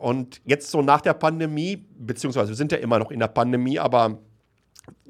Und 0.00 0.40
jetzt 0.46 0.70
so 0.70 0.80
nach 0.80 1.02
der 1.02 1.12
Pandemie, 1.12 1.84
beziehungsweise 1.98 2.48
wir 2.48 2.56
sind 2.56 2.72
ja 2.72 2.78
immer 2.78 2.98
noch 2.98 3.10
in 3.10 3.18
der 3.20 3.28
Pandemie, 3.28 3.78
aber 3.78 4.18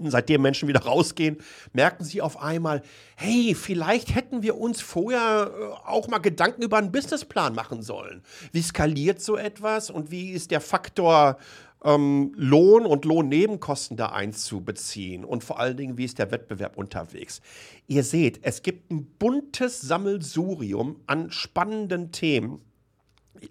seitdem 0.02 0.42
Menschen 0.42 0.68
wieder 0.68 0.80
rausgehen, 0.84 1.36
merken 1.72 2.02
sie 2.02 2.20
auf 2.20 2.42
einmal, 2.42 2.82
hey, 3.14 3.54
vielleicht 3.54 4.16
hätten 4.16 4.42
wir 4.42 4.56
uns 4.56 4.80
vorher 4.80 5.52
äh, 5.54 5.88
auch 5.88 6.08
mal 6.08 6.18
Gedanken 6.18 6.62
über 6.62 6.78
einen 6.78 6.90
Businessplan 6.90 7.54
machen 7.54 7.82
sollen. 7.82 8.24
Wie 8.50 8.62
skaliert 8.62 9.20
so 9.20 9.36
etwas 9.36 9.90
und 9.90 10.10
wie 10.10 10.30
ist 10.32 10.50
der 10.50 10.60
Faktor 10.60 11.38
ähm, 11.84 12.32
Lohn 12.34 12.84
und 12.84 13.04
Lohnnebenkosten 13.04 13.96
da 13.96 14.06
einzubeziehen 14.06 15.24
und 15.24 15.44
vor 15.44 15.60
allen 15.60 15.76
Dingen, 15.76 15.98
wie 15.98 16.04
ist 16.04 16.18
der 16.18 16.32
Wettbewerb 16.32 16.76
unterwegs. 16.76 17.40
Ihr 17.86 18.02
seht, 18.02 18.40
es 18.42 18.62
gibt 18.62 18.90
ein 18.90 19.06
buntes 19.20 19.80
Sammelsurium 19.80 20.96
an 21.06 21.30
spannenden 21.30 22.10
Themen 22.10 22.60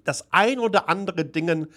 das 0.03 0.27
ein 0.31 0.59
oder 0.59 0.89
andere 0.89 1.25
Dingen 1.25 1.67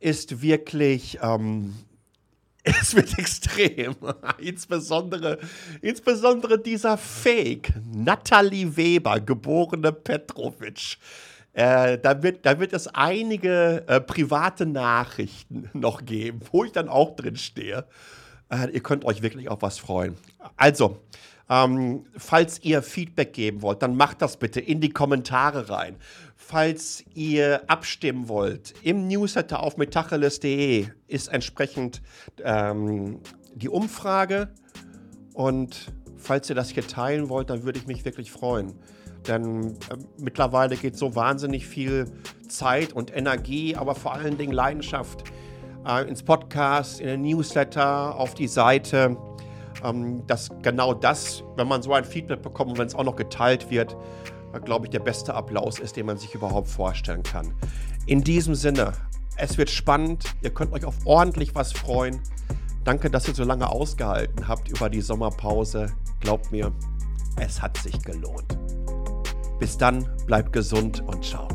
ist 0.00 0.42
wirklich, 0.42 1.18
ähm, 1.22 1.74
es 2.64 2.94
wird 2.94 3.18
extrem. 3.18 3.96
insbesondere, 4.38 5.38
insbesondere 5.80 6.58
dieser 6.58 6.96
Fake, 6.98 7.72
Natalie 7.92 8.76
Weber, 8.76 9.20
geborene 9.20 9.92
Petrovic. 9.92 10.98
Äh, 11.54 11.98
da, 11.98 12.22
wird, 12.22 12.46
da 12.46 12.58
wird 12.58 12.72
es 12.72 12.88
einige 12.88 13.84
äh, 13.86 14.00
private 14.00 14.64
Nachrichten 14.64 15.68
noch 15.74 16.04
geben, 16.04 16.40
wo 16.50 16.64
ich 16.64 16.72
dann 16.72 16.88
auch 16.88 17.14
drin 17.14 17.36
stehe. 17.36 17.84
Äh, 18.50 18.70
ihr 18.72 18.82
könnt 18.82 19.04
euch 19.04 19.22
wirklich 19.22 19.48
auf 19.48 19.62
was 19.62 19.78
freuen. 19.78 20.16
Also, 20.56 20.98
ähm, 21.52 22.04
falls 22.16 22.62
ihr 22.62 22.82
Feedback 22.82 23.32
geben 23.32 23.62
wollt, 23.62 23.82
dann 23.82 23.96
macht 23.96 24.22
das 24.22 24.38
bitte 24.38 24.60
in 24.60 24.80
die 24.80 24.90
Kommentare 24.90 25.68
rein 25.68 25.96
falls 26.52 27.04
ihr 27.14 27.62
abstimmen 27.68 28.28
wollt, 28.28 28.74
im 28.82 29.06
Newsletter 29.06 29.62
auf 29.62 29.76
metacheles.de 29.76 30.86
ist 31.06 31.28
entsprechend 31.28 32.02
ähm, 32.44 33.20
die 33.54 33.68
Umfrage. 33.68 34.48
Und 35.32 35.92
falls 36.18 36.50
ihr 36.50 36.56
das 36.56 36.70
hier 36.70 36.86
teilen 36.86 37.28
wollt, 37.28 37.48
dann 37.48 37.62
würde 37.62 37.78
ich 37.78 37.86
mich 37.86 38.04
wirklich 38.04 38.30
freuen. 38.30 38.74
Denn 39.26 39.72
äh, 39.72 39.96
mittlerweile 40.18 40.76
geht 40.76 40.98
so 40.98 41.14
wahnsinnig 41.14 41.66
viel 41.66 42.10
Zeit 42.48 42.92
und 42.92 43.16
Energie, 43.16 43.76
aber 43.76 43.94
vor 43.94 44.12
allen 44.12 44.36
Dingen 44.36 44.52
Leidenschaft 44.52 45.24
äh, 45.86 46.06
ins 46.08 46.22
Podcast, 46.22 47.00
in 47.00 47.06
den 47.06 47.22
Newsletter, 47.22 48.16
auf 48.16 48.34
die 48.34 48.48
Seite. 48.48 49.16
Ähm, 49.84 50.26
dass 50.26 50.50
genau 50.62 50.94
das, 50.94 51.42
wenn 51.56 51.68
man 51.68 51.82
so 51.82 51.92
ein 51.92 52.04
Feedback 52.04 52.42
bekommt 52.42 52.72
und 52.72 52.78
wenn 52.78 52.86
es 52.86 52.94
auch 52.94 53.04
noch 53.04 53.16
geteilt 53.16 53.70
wird, 53.70 53.96
glaube 54.64 54.86
ich, 54.86 54.90
der 54.90 55.00
beste 55.00 55.34
Applaus 55.34 55.78
ist, 55.78 55.96
den 55.96 56.06
man 56.06 56.18
sich 56.18 56.34
überhaupt 56.34 56.68
vorstellen 56.68 57.22
kann. 57.22 57.54
In 58.06 58.22
diesem 58.22 58.54
Sinne, 58.54 58.92
es 59.36 59.56
wird 59.56 59.70
spannend. 59.70 60.24
Ihr 60.42 60.50
könnt 60.50 60.72
euch 60.72 60.84
auf 60.84 60.94
ordentlich 61.04 61.54
was 61.54 61.72
freuen. 61.72 62.20
Danke, 62.84 63.10
dass 63.10 63.28
ihr 63.28 63.34
so 63.34 63.44
lange 63.44 63.68
ausgehalten 63.68 64.48
habt 64.48 64.68
über 64.68 64.90
die 64.90 65.00
Sommerpause. 65.00 65.86
Glaubt 66.20 66.52
mir, 66.52 66.72
es 67.40 67.62
hat 67.62 67.76
sich 67.78 68.02
gelohnt. 68.02 68.58
Bis 69.58 69.78
dann, 69.78 70.08
bleibt 70.26 70.52
gesund 70.52 71.02
und 71.06 71.24
ciao. 71.24 71.48